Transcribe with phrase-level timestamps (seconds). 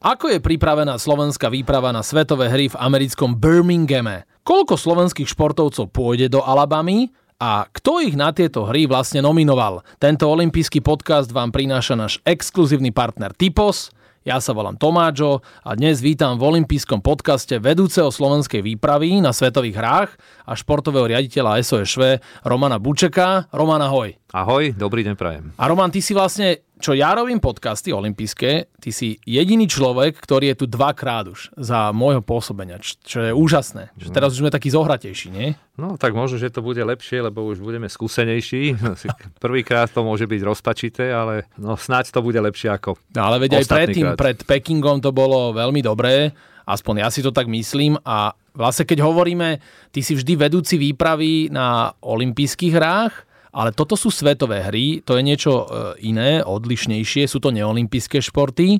[0.00, 4.24] Ako je pripravená slovenská výprava na svetové hry v americkom Birminghame?
[4.48, 7.12] Koľko slovenských športovcov pôjde do Alabamy?
[7.36, 9.84] A kto ich na tieto hry vlastne nominoval?
[10.00, 13.92] Tento olimpijský podcast vám prináša náš exkluzívny partner Typos.
[14.24, 19.76] Ja sa volám Tomáčo a dnes vítam v olympijskom podcaste vedúceho slovenskej výpravy na svetových
[19.76, 20.10] hrách
[20.48, 23.52] a športového riaditeľa SOSV Romana Bučeka.
[23.52, 24.16] Roman, ahoj.
[24.32, 25.44] Ahoj, dobrý deň prajem.
[25.56, 30.56] A Roman, ty si vlastne, čo ja robím podcasty olympijské, ty si jediný človek, ktorý
[30.56, 33.92] je tu dvakrát už za môjho pôsobenia, čo, čo je úžasné.
[34.00, 35.52] Že teraz už sme takí zohratejší, nie?
[35.76, 38.80] No tak možno, že to bude lepšie, lebo už budeme skúsenejší.
[39.44, 43.60] Prvýkrát to môže byť rozpačité, ale no snáď to bude lepšie ako No ale veď
[43.60, 44.18] aj predtým, krát.
[44.18, 46.32] pred Pekingom to bolo veľmi dobré,
[46.64, 49.58] aspoň ja si to tak myslím a vlastne keď hovoríme,
[49.90, 53.14] ty si vždy vedúci výpravy na olympijských hrách,
[53.50, 55.64] ale toto sú svetové hry, to je niečo e,
[56.06, 58.78] iné, odlišnejšie, sú to neolimpijské športy.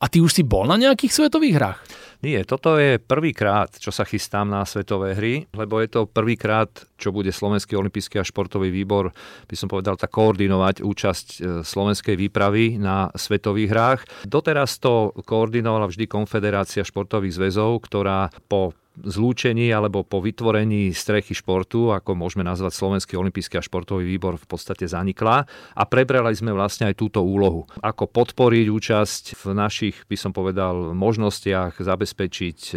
[0.00, 1.78] A ty už si bol na nejakých svetových hrách?
[2.24, 7.12] Nie, toto je prvýkrát, čo sa chystám na svetové hry, lebo je to prvýkrát, čo
[7.12, 9.12] bude Slovenský olimpijský a športový výbor,
[9.44, 14.00] by som povedal, tak koordinovať účasť e, slovenskej výpravy na svetových hrách.
[14.24, 21.94] Doteraz to koordinovala vždy Konfederácia športových zväzov, ktorá po zlúčení alebo po vytvorení strechy športu,
[21.94, 26.90] ako môžeme nazvať Slovenský olimpijský a športový výbor, v podstate zanikla a prebrali sme vlastne
[26.90, 27.70] aj túto úlohu.
[27.80, 32.76] Ako podporiť účasť v našich, by som povedal, možnostiach zabezpečiť e,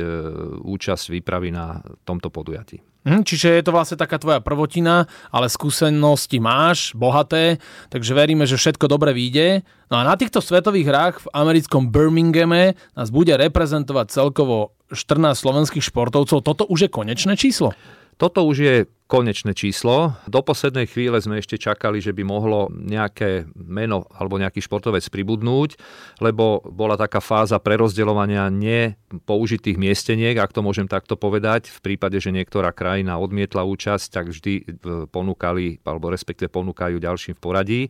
[0.61, 2.92] účasť výpravy na tomto podujatí.
[3.03, 7.59] Hm, čiže je to vlastne taká tvoja prvotina, ale skúsenosti máš, bohaté,
[7.91, 9.67] takže veríme, že všetko dobre vyjde.
[9.91, 15.83] No a na týchto svetových hrách v americkom Birminghame nás bude reprezentovať celkovo 14 slovenských
[15.83, 16.39] športovcov.
[16.47, 17.75] Toto už je konečné číslo?
[18.15, 18.75] Toto už je
[19.07, 20.15] konečné číslo.
[20.25, 25.75] Do poslednej chvíle sme ešte čakali, že by mohlo nejaké meno alebo nejaký športovec pribudnúť,
[26.23, 31.69] lebo bola taká fáza prerozdeľovania nepoužitých miesteniek, ak to môžem takto povedať.
[31.69, 34.63] V prípade, že niektorá krajina odmietla účasť, tak vždy e,
[35.11, 37.81] ponúkali, alebo respektíve ponúkajú ďalším v poradí.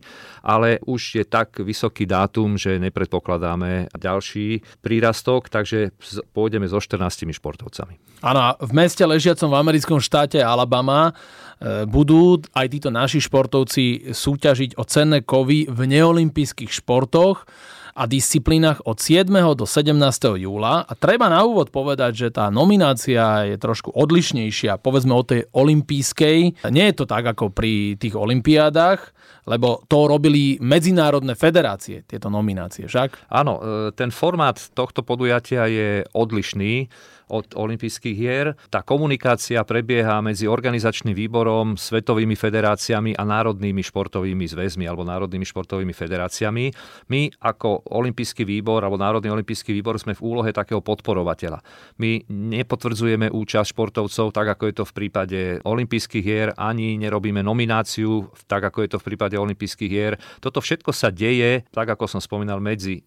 [0.42, 5.94] Ale už je tak vysoký dátum, že nepredpokladáme ďalší prírastok, takže
[6.34, 8.14] pôjdeme so 14 športovcami.
[8.24, 14.76] Áno, v meste ležiacom v americkom štáte Alabama E, budú aj títo naši športovci súťažiť
[14.76, 17.48] o cenné kovy v neolimpijských športoch
[17.94, 19.30] a disciplínach od 7.
[19.54, 19.94] do 17.
[20.42, 20.82] júla.
[20.82, 26.66] A treba na úvod povedať, že tá nominácia je trošku odlišnejšia, povedzme o tej olympijskej.
[26.74, 29.14] Nie je to tak ako pri tých olympiádach,
[29.46, 33.30] lebo to robili medzinárodné federácie, tieto nominácie, však?
[33.30, 33.62] Áno, e,
[33.94, 36.90] ten formát tohto podujatia je odlišný
[37.32, 38.46] od olympijských hier.
[38.68, 45.96] Tá komunikácia prebieha medzi organizačným výborom, svetovými federáciami a národnými športovými zväzmi alebo národnými športovými
[45.96, 46.64] federáciami.
[47.08, 51.64] My ako olympijský výbor alebo Národný olympijský výbor sme v úlohe takého podporovateľa.
[51.96, 58.28] My nepotvrdzujeme účasť športovcov tak, ako je to v prípade olympijských hier, ani nerobíme nomináciu
[58.46, 60.14] tak, ako je to v prípade olympijských hier.
[60.44, 63.00] Toto všetko sa deje, tak ako som spomínal, medzi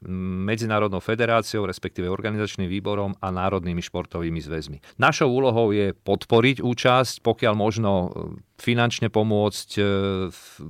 [0.48, 4.78] Medzinárodnou federáciou, respektíve organizačným výborom a národnými športovými športovými zväzmi.
[4.96, 8.10] Našou úlohou je podporiť účasť, pokiaľ možno e,
[8.56, 9.82] finančne pomôcť e,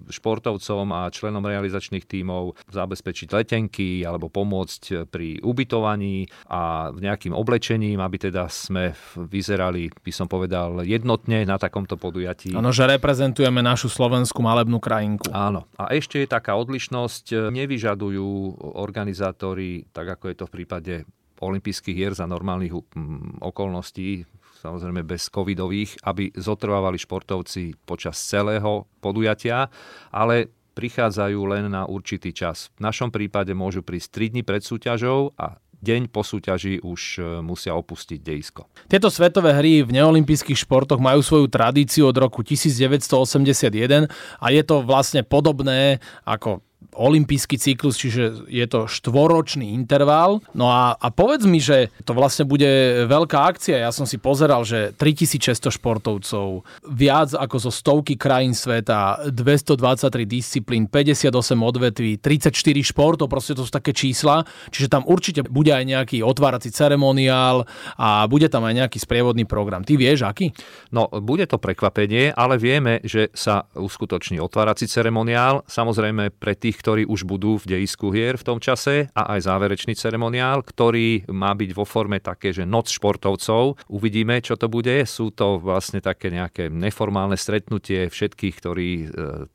[0.09, 8.01] športovcom a členom realizačných tímov zabezpečiť letenky alebo pomôcť e, pri ubytovaní a nejakým oblečením,
[8.01, 12.57] aby teda sme vyzerali, by som povedal, jednotne na takomto podujatí.
[12.57, 15.29] Áno, že reprezentujeme našu slovenskú malebnú krajinku.
[15.29, 15.69] Áno.
[15.77, 20.93] A ešte je taká odlišnosť, nevyžadujú organizátori, tak ako je to v prípade
[21.39, 24.25] olympijských hier za normálnych mm, okolností,
[24.61, 29.69] samozrejme bez covidových, aby zotrvávali športovci počas celého podujatia,
[30.09, 32.69] ale prichádzajú len na určitý čas.
[32.77, 37.21] V našom prípade môžu prísť 3 dní pred súťažou a deň po súťaži už e,
[37.45, 38.65] musia opustiť dejisko.
[38.89, 44.09] Tieto svetové hry v neolimpijských športoch majú svoju tradíciu od roku 1981
[44.41, 46.65] a je to vlastne podobné ako
[46.97, 50.41] olimpijský cyklus, čiže je to štvoročný interval.
[50.57, 53.85] No a, a povedz mi, že to vlastne bude veľká akcia.
[53.85, 60.89] Ja som si pozeral, že 3600 športovcov, viac ako zo stovky krajín sveta, 223 disciplín,
[60.89, 61.29] 58
[61.61, 64.41] odvetví, 34 športov, proste to sú také čísla.
[64.73, 69.85] Čiže tam určite bude aj nejaký otvárací ceremoniál a bude tam aj nejaký sprievodný program.
[69.85, 70.49] Ty vieš, aký?
[70.89, 75.61] No, bude to prekvapenie, ale vieme, že sa uskutoční otvárací ceremoniál.
[75.69, 79.47] Samozrejme, pre tých tých, ktorí už budú v dejisku hier v tom čase a aj
[79.47, 83.87] záverečný ceremoniál, ktorý má byť vo forme také, že noc športovcov.
[83.87, 85.07] Uvidíme, čo to bude.
[85.07, 89.05] Sú to vlastne také nejaké neformálne stretnutie všetkých, ktorí e,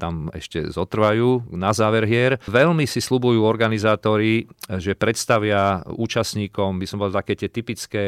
[0.01, 2.41] tam ešte zotrvajú na záver hier.
[2.49, 4.49] Veľmi si slubujú organizátori,
[4.81, 8.05] že predstavia účastníkom, by som povedal, také tie typické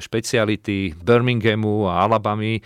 [0.00, 2.64] špeciality Birminghamu a Alabamy,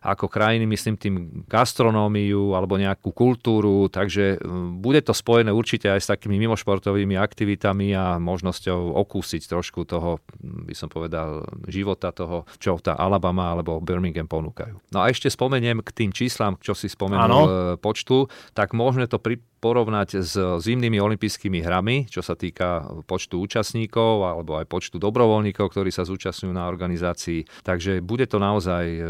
[0.00, 1.14] ako krajiny, myslím tým
[1.44, 7.92] gastronómiu alebo nejakú kultúru, takže mm, bude to spojené určite aj s takými mimošportovými aktivitami
[7.92, 14.24] a možnosťou okúsiť trošku toho, by som povedal, života toho, čo tá Alabama alebo Birmingham
[14.24, 14.80] ponúkajú.
[14.96, 17.40] No a ešte spomeniem k tým číslam, čo si spomenul ano.
[17.44, 23.44] E, počtu, tak môžeme to pri, porovnať s zimnými olympijskými hrami, čo sa týka počtu
[23.44, 27.62] účastníkov alebo aj počtu dobrovoľníkov, ktorí sa zúčastňujú na organizácii.
[27.62, 29.00] Takže bude to naozaj e,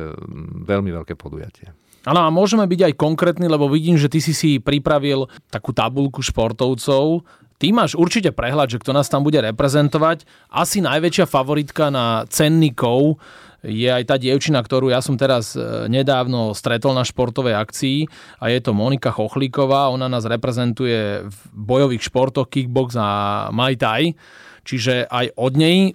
[0.66, 1.70] veľmi veľké podujatie.
[2.08, 6.24] Áno, a môžeme byť aj konkrétni, lebo vidím, že ty si si pripravil takú tabulku
[6.24, 7.22] športovcov.
[7.60, 10.24] Ty máš určite prehľad, že kto nás tam bude reprezentovať.
[10.48, 13.20] Asi najväčšia favoritka na cenníkov
[13.60, 17.98] je aj tá dievčina, ktorú ja som teraz e, nedávno stretol na športovej akcii
[18.40, 19.92] a je to Monika Chochlíková.
[19.92, 23.08] Ona nás reprezentuje v bojových športoch kickbox a
[23.52, 24.16] Muay Thai.
[24.64, 25.92] Čiže aj od nej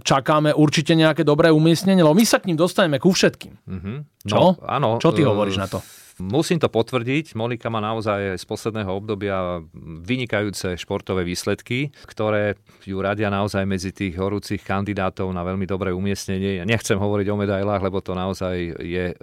[0.00, 3.52] čakáme určite nejaké dobré umiestnenie, lebo my sa k ním dostaneme ku všetkým.
[3.68, 3.96] Mm-hmm.
[4.28, 4.40] No, Čo?
[4.64, 4.88] Áno.
[5.00, 5.80] Čo ty uh, hovoríš na to?
[6.16, 12.56] Musím to potvrdiť, Monika má naozaj z posledného obdobia vynikajúce športové výsledky, ktoré
[12.88, 16.56] ju radia naozaj medzi tých horúcich kandidátov na veľmi dobré umiestnenie.
[16.56, 19.16] Ja nechcem hovoriť o medailách, lebo to naozaj je e,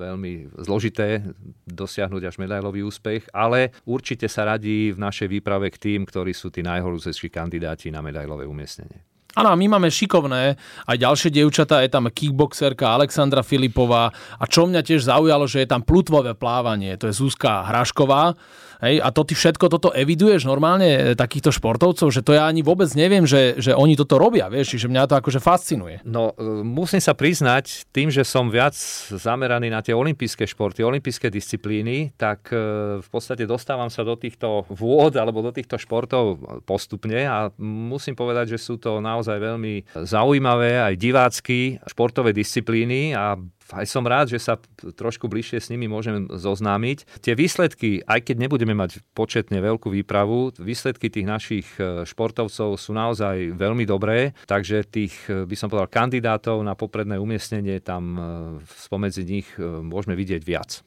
[0.00, 1.28] veľmi zložité
[1.68, 6.48] dosiahnuť až medailový úspech, ale určite sa radí v našej výprave k tým, ktorí sú
[6.48, 9.04] tí najhorúcejší kandidáti na medailové umiestnenie.
[9.38, 10.58] Áno, my máme šikovné
[10.90, 15.68] aj ďalšie dievčatá, je tam kickboxerka Alexandra Filipová a čo mňa tiež zaujalo, že je
[15.70, 18.34] tam plutvové plávanie, to je Zuzka Hrašková,
[18.80, 22.64] Hej, a to ty všetko toto eviduješ normálne e, takýchto športovcov, že to ja ani
[22.64, 26.00] vôbec neviem, že, že oni toto robia, vieš, čiže mňa to akože fascinuje.
[26.08, 28.72] No, e, musím sa priznať, tým, že som viac
[29.12, 32.56] zameraný na tie olympijské športy, olympijské disciplíny, tak e,
[33.04, 38.56] v podstate dostávam sa do týchto vôd alebo do týchto športov postupne a musím povedať,
[38.56, 43.36] že sú to naozaj veľmi zaujímavé aj divácky športové disciplíny a
[43.70, 47.22] aj som rád, že sa trošku bližšie s nimi môžem zoznámiť.
[47.22, 52.90] Tie výsledky, aj keď nebudeme mať početne veľkú výpravu, výsledky tých našich e, športovcov sú
[52.90, 58.20] naozaj veľmi dobré, takže tých, e, by som povedal, kandidátov na popredné umiestnenie tam e,
[58.86, 60.82] spomedzi nich môžeme vidieť viac.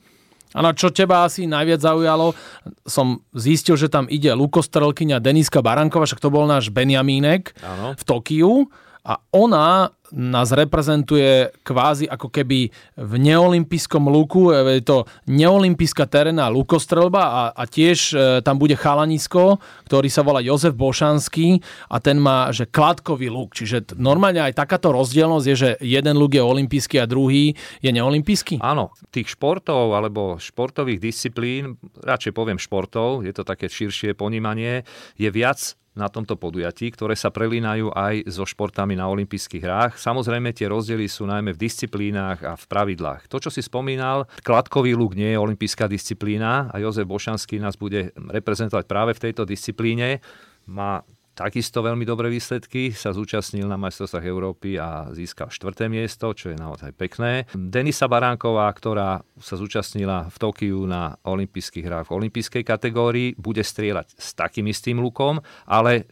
[0.53, 2.37] Na čo teba asi najviac zaujalo,
[2.85, 7.97] som zistil, že tam ide lukostrelkyňa Deniska Baranková, však to bol náš Benjamínek ano.
[7.97, 8.69] v Tokiu
[9.01, 17.23] a ona nás reprezentuje kvázi ako keby v neolimpijskom luku, je to neolimpijská terénna lukostrelba
[17.25, 18.15] a, a tiež e,
[18.45, 19.57] tam bude chalanisko,
[19.89, 21.57] ktorý sa volá Jozef Bošanský
[21.89, 23.57] a ten má, že kladkový luk.
[23.57, 28.61] Čiže normálne aj takáto rozdielnosť je, že jeden luk je olimpijský a druhý je neolimpijský?
[28.61, 34.85] Áno, tých športov alebo športových disciplín, radšej poviem športov, je to také širšie ponímanie,
[35.17, 39.93] je viac na tomto podujatí, ktoré sa prelínajú aj so športami na olympijských hrách.
[40.03, 43.31] Samozrejme, tie rozdiely sú najmä v disciplínach a v pravidlách.
[43.31, 48.11] To, čo si spomínal, kladkový luk nie je olympijská disciplína a Jozef Bošanský nás bude
[48.19, 50.19] reprezentovať práve v tejto disciplíne.
[50.67, 56.53] Má takisto veľmi dobré výsledky, sa zúčastnil na majstrovstvách Európy a získal štvrté miesto, čo
[56.53, 57.49] je naozaj pekné.
[57.53, 64.15] Denisa Baránková, ktorá sa zúčastnila v Tokiu na olympijských hrách v olympijskej kategórii, bude strieľať
[64.15, 66.07] s takým istým lukom, ale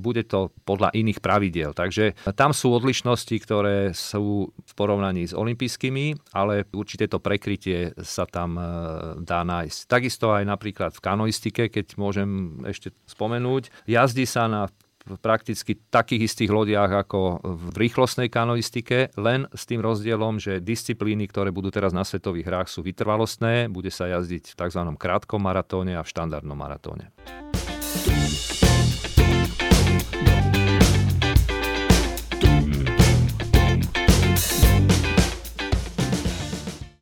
[0.00, 1.70] bude to podľa iných pravidiel.
[1.76, 8.26] Takže tam sú odlišnosti, ktoré sú v porovnaní s olympijskými, ale určite to prekrytie sa
[8.26, 8.62] tam e,
[9.22, 9.78] dá nájsť.
[9.86, 14.59] Takisto aj napríklad v kanoistike, keď môžem ešte spomenúť, jazdí sa na
[15.20, 21.50] prakticky takých istých lodiach ako v rýchlostnej kanoistike, len s tým rozdielom, že disciplíny, ktoré
[21.50, 24.82] budú teraz na svetových hrách, sú vytrvalostné, bude sa jazdiť v tzv.
[25.00, 27.10] krátkom maratóne a v štandardnom maratóne.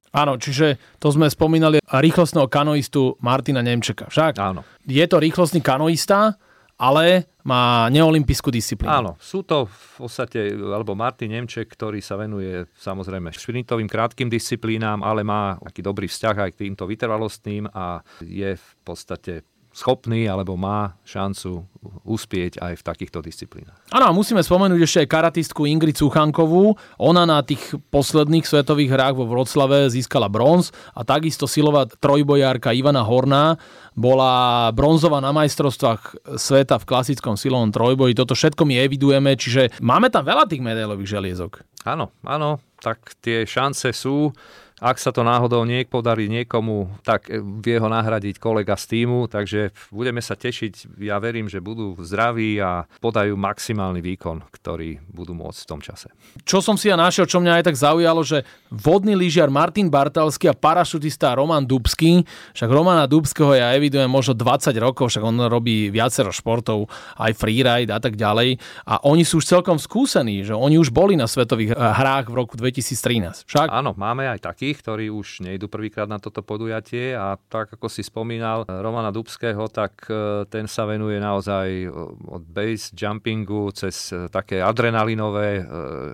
[0.09, 4.11] Áno, čiže to sme spomínali rýchlostného kanoistu Martina Nemčeka.
[4.11, 4.35] Však?
[4.40, 4.67] Áno.
[4.83, 6.40] Je to rýchlostný kanoista,
[6.78, 8.94] ale má neolimpijskú disciplínu.
[8.94, 15.02] Áno, sú to v podstate, alebo Martin Nemček, ktorý sa venuje samozrejme šprintovým krátkým disciplínám,
[15.02, 19.42] ale má taký dobrý vzťah aj k týmto vytrvalostným a je v podstate
[19.78, 21.62] schopný alebo má šancu
[22.02, 23.78] uspieť aj v takýchto disciplínach.
[23.94, 26.75] Áno, musíme spomenúť ešte aj karatistku Ingrid Suchankovú.
[26.99, 33.06] Ona na tých posledných svetových hrách vo Vroclave získala bronz a takisto silová trojbojárka Ivana
[33.06, 33.54] Horná
[33.94, 38.18] bola bronzová na majstrovstvách sveta v klasickom silovom trojboji.
[38.18, 41.62] Toto všetko my evidujeme, čiže máme tam veľa tých medailových želiezok.
[41.87, 44.35] Áno, áno, tak tie šance sú.
[44.78, 47.26] Ak sa to náhodou niek podarí niekomu, tak
[47.62, 51.02] vie ho nahradiť kolega z týmu, takže budeme sa tešiť.
[51.02, 56.14] Ja verím, že budú zdraví a podajú maximálny výkon, ktorý budú môcť v tom čase.
[56.47, 60.47] Čo som si ja našiel, čo mňa aj tak zaujalo, že vodný lyžiar Martin Bartalský
[60.47, 62.23] a parašutista Roman Dubský,
[62.54, 66.87] však Romana Dubského ja evidujem možno 20 rokov, však on robí viacero športov,
[67.18, 68.62] aj freeride a tak ďalej.
[68.87, 72.54] A oni sú už celkom skúsení, že oni už boli na svetových hrách v roku
[72.54, 73.42] 2013.
[73.42, 73.66] Však?
[73.66, 77.88] Áno, máme aj taký takých, ktorí už nejdu prvýkrát na toto podujatie a tak ako
[77.88, 81.88] si spomínal Romana Dubského, tak e, ten sa venuje naozaj e,
[82.28, 85.64] od base jumpingu cez e, také adrenalinové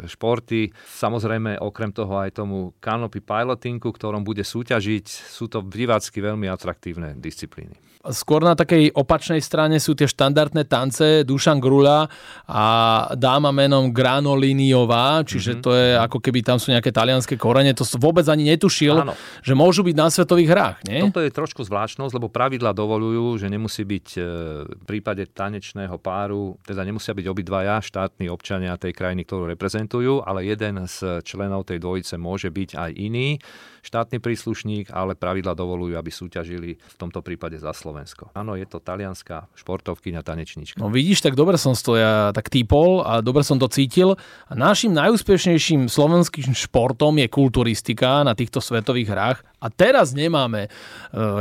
[0.06, 0.70] športy.
[0.86, 5.06] Samozrejme okrem toho aj tomu canopy pilotingu, ktorom bude súťažiť.
[5.10, 7.93] Sú to divácky veľmi atraktívne disciplíny.
[8.12, 12.04] Skôr na takej opačnej strane sú tie štandardné tance Dušan Grula
[12.44, 12.64] a
[13.16, 15.64] dáma menom Granoliniová, čiže mm-hmm.
[15.64, 17.72] to je ako keby tam sú nejaké talianské korene.
[17.72, 19.16] To vôbec ani netušil, Áno.
[19.40, 20.76] že môžu byť na svetových hrách.
[20.84, 21.00] Nie?
[21.08, 24.20] Toto je trošku zvláštnosť, lebo pravidla dovolujú, že nemusí byť e,
[24.68, 30.44] v prípade tanečného páru, teda nemusia byť obidvaja štátni občania tej krajiny, ktorú reprezentujú, ale
[30.44, 33.40] jeden z členov tej dvojice môže byť aj iný
[33.84, 38.32] štátny príslušník, ale pravidla dovolujú, aby súťažili v tomto prípade za Slovensko.
[38.32, 40.80] Áno, je to talianská športovkyňa, tanečníčka.
[40.80, 44.16] No vidíš, tak dobre som to ja tak typol a dobre som to cítil.
[44.48, 49.38] A našim najúspešnejším slovenským športom je kulturistika na týchto svetových hrách.
[49.60, 50.68] A teraz nemáme e,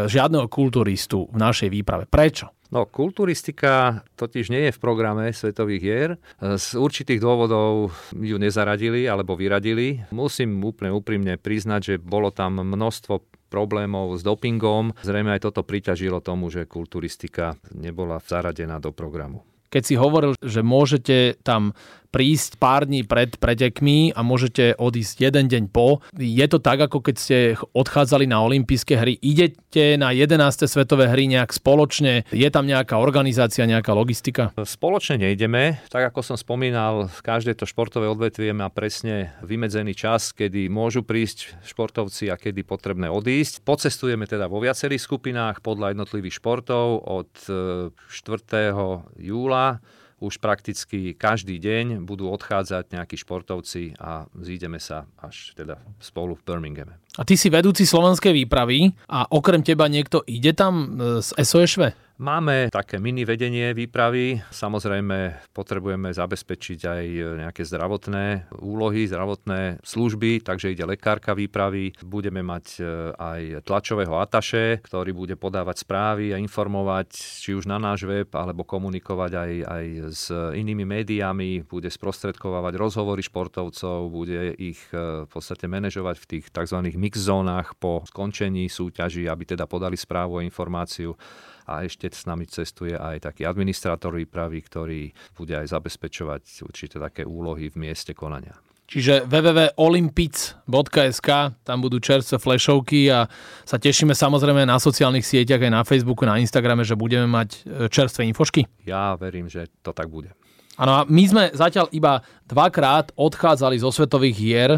[0.07, 2.07] žiadneho kulturistu v našej výprave.
[2.07, 2.51] Prečo?
[2.73, 6.09] No, kulturistika totiž nie je v programe Svetových hier.
[6.41, 10.01] Z určitých dôvodov ju nezaradili alebo vyradili.
[10.09, 13.21] Musím úplne úprimne priznať, že bolo tam množstvo
[13.53, 14.97] problémov s dopingom.
[15.05, 19.45] Zrejme aj toto priťažilo tomu, že kulturistika nebola zaradená do programu.
[19.69, 21.77] Keď si hovoril, že môžete tam
[22.13, 26.05] prísť pár dní pred pretekmi a môžete odísť jeden deň po.
[26.13, 27.37] Je to tak, ako keď ste
[27.73, 29.17] odchádzali na olympijské hry.
[29.17, 30.69] Idete na 11.
[30.69, 32.29] svetové hry nejak spoločne?
[32.29, 34.53] Je tam nejaká organizácia, nejaká logistika?
[34.61, 35.81] Spoločne nejdeme.
[35.89, 41.57] Tak ako som spomínal, každé to športové odvetvie má presne vymedzený čas, kedy môžu prísť
[41.65, 43.65] športovci a kedy potrebné odísť.
[43.65, 47.97] Pocestujeme teda vo viacerých skupinách podľa jednotlivých športov od 4.
[48.05, 48.73] E,
[49.17, 49.81] júla
[50.23, 56.45] už prakticky každý deň budú odchádzať nejakí športovci a zídeme sa až teda spolu v
[56.47, 57.02] Birminghame.
[57.13, 61.93] A ty si vedúci slovenskej výpravy a okrem teba niekto ide tam e, z SOŠV?
[62.21, 64.37] Máme také mini vedenie výpravy.
[64.53, 67.05] Samozrejme potrebujeme zabezpečiť aj
[67.41, 71.97] nejaké zdravotné úlohy, zdravotné služby, takže ide lekárka výpravy.
[72.05, 72.81] Budeme mať e,
[73.17, 78.61] aj tlačového ataše, ktorý bude podávať správy a informovať či už na náš web, alebo
[78.61, 85.65] komunikovať aj, aj s inými médiami, bude sprostredkovávať rozhovory športovcov, bude ich e, v podstate
[85.65, 86.77] manažovať v tých tzv.
[87.03, 91.19] Mix zónach po skončení súťaží, aby teda podali správu a informáciu
[91.67, 95.01] a ešte s nami cestuje aj taký administrátor výpravy, ktorý
[95.35, 98.55] bude aj zabezpečovať určite také úlohy v mieste konania.
[98.83, 101.29] Čiže www.olympic.sk,
[101.63, 103.31] tam budú čerstvé flashovky a
[103.63, 107.87] sa tešíme samozrejme na sociálnych sieťach aj na Facebooku, na Instagrame, že budeme mať e,
[107.87, 108.67] čerstvé infošky.
[108.83, 110.35] Ja verím, že to tak bude.
[110.73, 114.71] Áno, a my sme zatiaľ iba dvakrát odchádzali zo svetových hier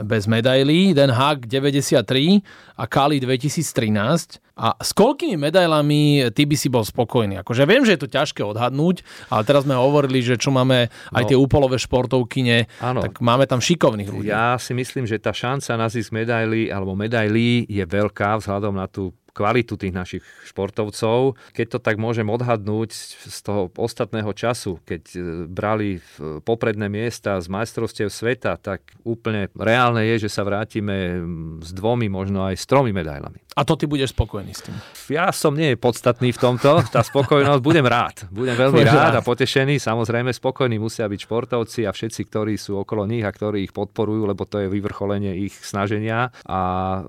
[0.00, 0.96] bez medailí.
[0.96, 2.40] Den Haag 93
[2.80, 4.40] a Kali 2013.
[4.52, 7.40] A s koľkými medailami ty by si bol spokojný?
[7.40, 9.00] Akože viem, že je to ťažké odhadnúť,
[9.32, 13.00] ale teraz sme hovorili, že čo máme aj no, tie úpolové športovkyne, áno.
[13.00, 14.28] tak máme tam šikovných ľudí.
[14.28, 18.88] Ja si myslím, že tá šanca na zisk medailí alebo medailí je veľká vzhľadom na
[18.88, 21.40] tú kvalitu tých našich športovcov.
[21.56, 22.92] Keď to tak môžem odhadnúť
[23.28, 25.98] z toho ostatného času, keď e, brali
[26.44, 31.24] popredné miesta z majstrovstiev sveta, tak úplne reálne je, že sa vrátime
[31.64, 33.40] s dvomi, možno aj s tromi medailami.
[33.52, 34.76] A to ty budeš spokojný s tým?
[35.12, 36.80] Ja som nie podstatný v tomto.
[36.88, 38.24] Tá spokojnosť, budem rád.
[38.32, 39.76] Budem veľmi rád, rád a potešený.
[39.76, 44.24] Samozrejme, spokojní musia byť športovci a všetci, ktorí sú okolo nich a ktorí ich podporujú,
[44.24, 46.32] lebo to je vyvrcholenie ich snaženia.
[46.48, 46.60] A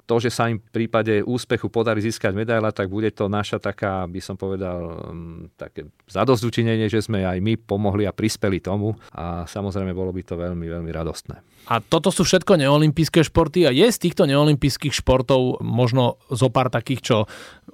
[0.04, 4.06] to, že sa im v prípade úspechu podarí získať medaila, tak bude to naša taká,
[4.06, 9.48] by som povedal, mm, také zadozdučinenie, že sme aj my pomohli a prispeli tomu a
[9.50, 11.42] samozrejme bolo by to veľmi, veľmi radostné.
[11.72, 16.68] A toto sú všetko neolimpijské športy a je z týchto neolimpijských športov možno zo pár
[16.68, 17.18] takých, čo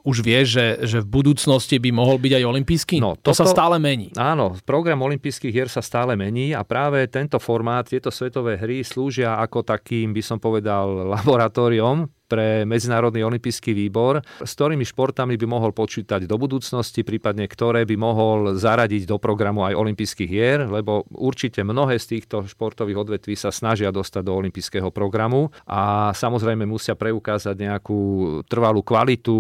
[0.06, 2.96] už vie, že, že v budúcnosti by mohol byť aj olimpijský?
[3.02, 4.14] No, toto, to sa stále mení.
[4.14, 9.42] Áno, program olympijských hier sa stále mení a práve tento formát, tieto svetové hry slúžia
[9.42, 10.86] ako takým, by som povedal,
[11.18, 17.84] laboratóriom pre Medzinárodný olimpijský výbor, s ktorými športami by mohol počítať do budúcnosti, prípadne ktoré
[17.90, 23.34] by mohol zaradiť do programu aj olympijských hier, lebo určite mnohé z týchto športových odvetví
[23.34, 28.00] sa snažia dostať do olympijského programu a samozrejme musia preukázať nejakú
[28.46, 29.36] trvalú kvalitu,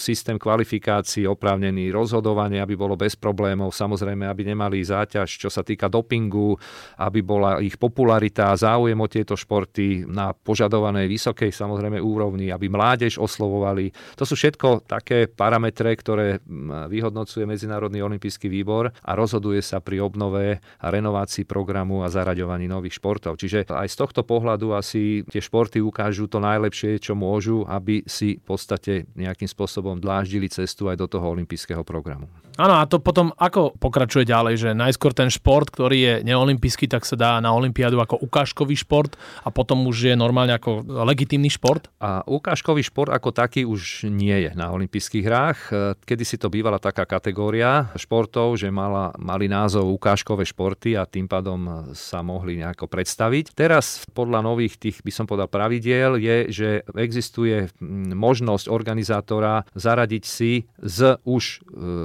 [0.00, 5.92] systém kvalifikácií oprávnený rozhodovanie, aby bolo bez problémov, samozrejme, aby nemali záťaž, čo sa týka
[5.92, 6.56] dopingu,
[6.96, 12.54] aby bola ich popularita a záujem o tieto športy na požadovanej vysokej samozrejme úrovni úrovni,
[12.54, 13.90] aby mládež oslovovali.
[14.14, 16.38] To sú všetko také parametre, ktoré
[16.86, 23.02] vyhodnocuje Medzinárodný olimpijský výbor a rozhoduje sa pri obnove a renovácii programu a zaraďovaní nových
[23.02, 23.34] športov.
[23.34, 28.38] Čiže aj z tohto pohľadu asi tie športy ukážu to najlepšie, čo môžu, aby si
[28.38, 32.30] v podstate nejakým spôsobom dláždili cestu aj do toho olympijského programu.
[32.58, 37.02] Áno, a to potom ako pokračuje ďalej, že najskôr ten šport, ktorý je neolimpijský, tak
[37.02, 41.88] sa dá na olympiádu ako ukážkový šport a potom už je normálne ako legitímny šport?
[41.98, 45.58] A ukážkový šport ako taký už nie je na olympijských hrách.
[46.04, 51.26] Kedy si to bývala taká kategória športov, že mala, mali názov ukážkové športy a tým
[51.26, 53.56] pádom sa mohli nejako predstaviť.
[53.56, 57.72] Teraz podľa nových tých, by som povedal, pravidiel je, že existuje
[58.14, 61.58] možnosť organizátora zaradiť si z už e,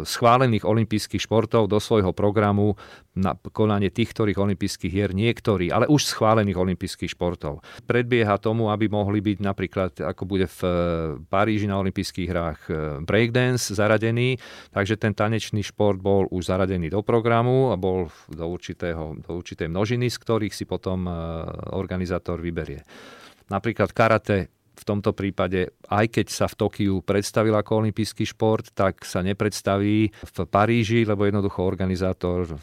[0.08, 2.78] schválených schválených olympijských športov do svojho programu
[3.18, 7.66] na konanie tých, ktorých olympijských hier niektorí, ale už schválených olympijských športov.
[7.90, 10.74] Predbieha tomu, aby mohli byť napríklad, ako bude v eh,
[11.25, 14.38] Paríži na olympijských hrách eh, breakdance zaradený,
[14.70, 19.66] takže ten tanečný šport bol už zaradený do programu a bol do, určitého, do určitej
[19.66, 21.14] množiny, z ktorých si potom eh,
[21.74, 22.86] organizátor vyberie.
[23.50, 29.08] Napríklad karate v tomto prípade, aj keď sa v Tokiu predstavil ako olimpijský šport, tak
[29.08, 32.60] sa nepredstaví v Paríži, lebo jednoducho organizátor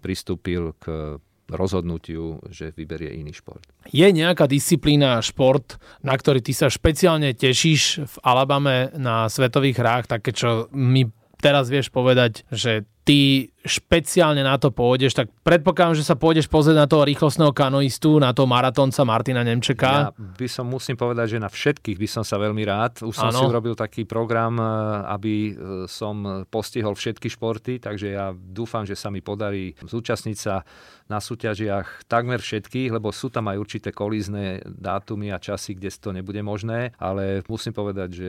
[0.00, 3.62] pristúpil k rozhodnutiu, že vyberie iný šport.
[3.86, 10.04] Je nejaká disciplína, šport, na ktorý ty sa špeciálne tešíš v Alabame na svetových hrách,
[10.10, 11.06] také čo mi
[11.38, 16.86] teraz vieš povedať, že ty špeciálne na to pôjdeš, tak predpokladám, že sa pôjdeš pozrieť
[16.86, 20.10] na toho rýchlostného kanoistu, na toho maratónca Martina Nemčeka.
[20.10, 23.06] Ja by som, musím povedať, že na všetkých by som sa veľmi rád.
[23.06, 23.38] Už som ano.
[23.38, 24.66] si urobil taký program, eh,
[25.14, 25.54] aby eh,
[25.86, 30.66] som postihol všetky športy, takže ja dúfam, že sa mi podarí zúčastniť sa
[31.06, 36.10] na súťažiach takmer všetkých, lebo sú tam aj určité kolízne dátumy a časy, kde to
[36.10, 38.28] nebude možné, ale musím povedať, že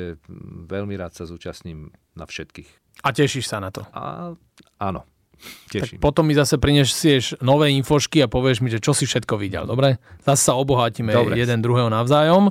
[0.69, 2.86] veľmi rád sa zúčastním na všetkých.
[3.03, 3.85] A tešíš sa na to?
[3.93, 4.33] A,
[4.81, 5.05] áno.
[5.69, 6.01] Teším.
[6.01, 9.69] Tak potom mi zase prinesieš nové infošky a povieš mi, že čo si všetko videl,
[9.69, 10.01] dobre?
[10.25, 11.37] Zase sa obohatíme dobre.
[11.37, 12.49] jeden druhého navzájom.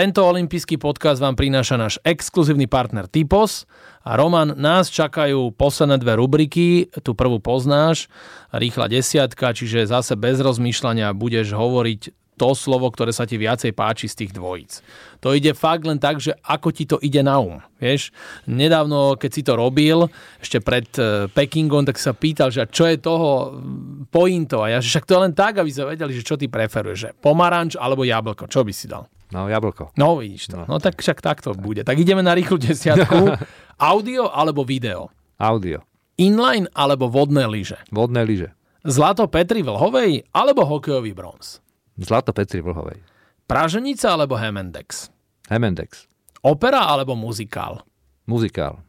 [0.00, 3.68] Tento olimpijský podcast vám prináša náš exkluzívny partner Typos
[4.00, 8.08] a Roman, nás čakajú posledné dve rubriky, tu prvú poznáš,
[8.48, 14.08] rýchla desiatka, čiže zase bez rozmýšľania budeš hovoriť to slovo, ktoré sa ti viacej páči
[14.08, 14.80] z tých dvojíc.
[15.20, 17.60] To ide fakt len tak, že ako ti to ide na um.
[17.76, 18.08] Vieš,
[18.48, 20.08] nedávno, keď si to robil,
[20.40, 23.60] ešte pred e, Pekingom, tak sa pýtal, že čo je toho
[24.08, 24.64] pointo.
[24.64, 26.96] A ja, že však to je len tak, aby sa vedeli, že čo ty preferuješ,
[26.96, 29.04] že pomaranč alebo jablko, čo by si dal?
[29.30, 29.94] No, jablko.
[29.94, 30.56] No, vidíš to.
[30.62, 31.86] No, no tak však takto bude.
[31.86, 33.38] Tak ideme na rýchlu desiatku.
[33.78, 35.14] Audio alebo video?
[35.38, 35.86] Audio.
[36.18, 37.78] Inline alebo vodné lyže?
[37.94, 38.52] Vodné lyže.
[38.84, 41.62] Zlato Petri Vlhovej alebo hokejový bronz?
[41.96, 43.00] Zlato Petri Vlhovej.
[43.46, 45.08] Praženica alebo Hemendex?
[45.48, 46.10] Hemendex.
[46.40, 47.84] Opera alebo muzikál?
[48.24, 48.80] Muzikál.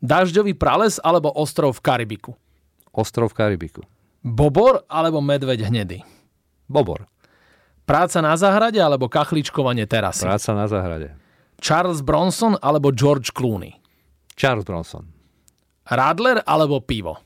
[0.00, 2.32] Dažďový prales alebo ostrov v Karibiku?
[2.92, 3.82] Ostrov v Karibiku.
[4.24, 6.00] Bobor alebo medveď hnedý?
[6.66, 7.06] Bobor.
[7.86, 10.26] Práca na záhrade alebo kachličkovanie terasy?
[10.26, 11.14] Práca na záhrade.
[11.62, 13.78] Charles Bronson alebo George Clooney?
[14.34, 15.06] Charles Bronson.
[15.86, 17.22] Radler alebo pivo?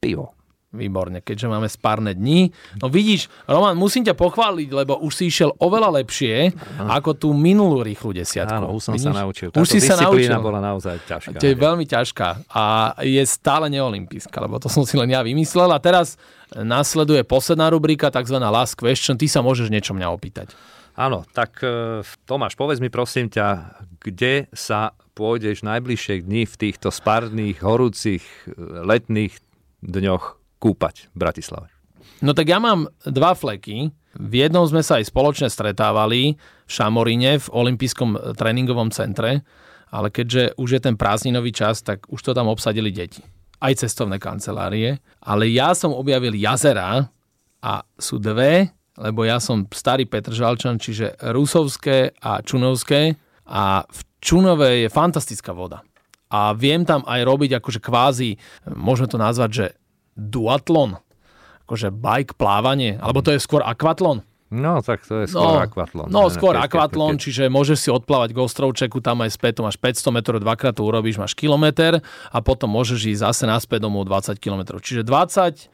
[0.00, 0.34] Pivo.
[0.72, 2.48] Výborne, keďže máme spárne dni.
[2.80, 6.96] No vidíš, Roman, musím ťa pochváliť, lebo už si išiel oveľa lepšie Aha.
[6.96, 8.56] ako tú minulú rýchlu desiatku.
[8.56, 9.12] Áno, už som vidíš?
[9.12, 9.48] sa naučil.
[9.52, 10.32] Táto už si sa naučil.
[10.40, 11.36] bola naozaj ťažká.
[11.36, 15.68] To je veľmi ťažká a je stále neolimpijská, lebo to som si len ja vymyslel.
[15.68, 16.16] A teraz
[16.56, 18.40] nasleduje posledná rubrika, tzv.
[18.40, 19.20] last question.
[19.20, 20.56] Ty sa môžeš niečo mňa opýtať.
[20.92, 26.92] Áno, tak e, Tomáš, povedz mi prosím ťa, kde sa pôjdeš najbližšie dni v týchto
[26.92, 29.32] spárnych, horúcich, e, letných
[29.80, 31.66] dňoch kúpať v Bratislave?
[32.22, 33.90] No tak ja mám dva fleky.
[34.14, 39.42] V jednom sme sa aj spoločne stretávali v Šamorine v olympijskom tréningovom centre,
[39.90, 43.24] ale keďže už je ten prázdninový čas, tak už to tam obsadili deti.
[43.58, 45.02] Aj cestovné kancelárie.
[45.18, 47.10] Ale ja som objavil jazera
[47.62, 48.70] a sú dve,
[49.00, 53.16] lebo ja som starý Petržalčan, čiže Rusovské a Čunovské
[53.48, 55.82] a v Čunove je fantastická voda
[56.32, 58.40] a viem tam aj robiť akože kvázi,
[58.72, 59.66] môžeme to nazvať, že
[60.16, 61.00] duatlon,
[61.68, 64.26] akože bike, plávanie, alebo to je skôr akvatlon.
[64.52, 66.12] No, tak to je skôr no, akvatlon.
[66.12, 70.12] No, skôr akvatlon, keď, čiže môžeš si odplávať k ostrovčeku, tam aj späť, máš 500
[70.12, 74.76] metrov, dvakrát to urobíš, máš kilometr a potom môžeš ísť zase naspäť domov 20 km.
[74.76, 75.72] Čiže 20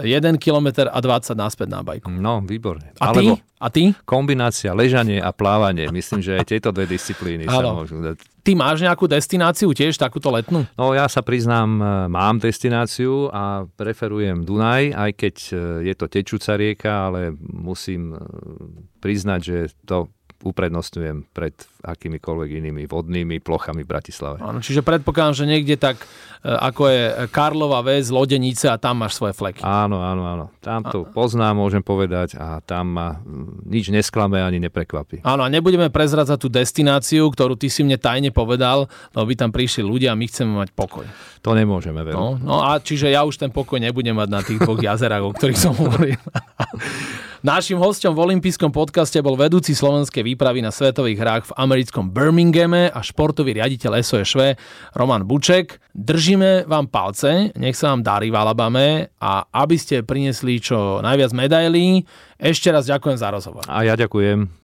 [0.00, 2.08] 1 km a 20 naspäť na bajku.
[2.08, 2.96] No, výborne.
[2.96, 3.60] A Alebo ty?
[3.60, 3.82] A ty?
[4.08, 5.92] Kombinácia ležanie a plávanie.
[5.92, 8.18] Myslím, že aj tieto dve disciplíny sa môžu dať.
[8.44, 10.68] Ty máš nejakú destináciu tiež, takúto letnú?
[10.76, 15.52] No ja sa priznám, e, mám destináciu a preferujem Dunaj, aj keď e,
[15.88, 18.20] je to tečúca rieka, ale musím e,
[19.00, 24.36] priznať, že to uprednostňujem pred akýmikoľvek inými vodnými plochami v Bratislave.
[24.40, 26.00] Áno, čiže predpokladám, že niekde tak,
[26.40, 29.60] e, ako je Karlova väz, Lodenice a tam máš svoje fleky.
[29.60, 30.44] Áno, áno, áno.
[30.64, 33.20] Tam to poznám, môžem povedať a tam ma
[33.68, 35.20] nič nesklame ani neprekvapí.
[35.24, 39.50] Áno, a nebudeme prezradzať tú destináciu, ktorú ty si mne tajne povedal, lebo by tam
[39.52, 41.04] prišli ľudia a my chceme mať pokoj.
[41.44, 42.16] To nemôžeme, veľmi.
[42.16, 45.36] No, no a čiže ja už ten pokoj nebudem mať na tých dvoch jazerách, o
[45.36, 46.16] ktorých som hovoril.
[47.44, 52.88] Našim hostom v olympijskom podcaste bol vedúci slovenskej výpravy na svetových hrách v americkom Birminghame
[52.88, 54.56] a športový riaditeľ SOSV
[54.96, 55.76] Roman Buček.
[55.92, 61.36] Držíme vám palce, nech sa vám darí v Alabame a aby ste priniesli čo najviac
[61.36, 62.08] medailí.
[62.40, 63.68] Ešte raz ďakujem za rozhovor.
[63.68, 64.63] A ja ďakujem.